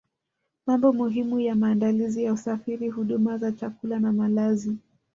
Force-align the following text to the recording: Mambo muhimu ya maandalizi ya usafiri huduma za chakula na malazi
Mambo 0.65 0.93
muhimu 0.93 1.39
ya 1.39 1.55
maandalizi 1.55 2.23
ya 2.23 2.33
usafiri 2.33 2.89
huduma 2.89 3.37
za 3.37 3.51
chakula 3.51 3.99
na 3.99 4.13
malazi 4.13 4.77